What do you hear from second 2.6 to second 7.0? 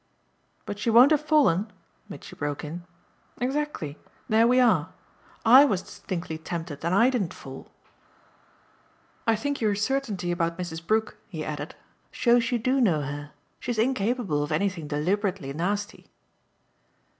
in. "Exactly there we are. I was distinctly tempted and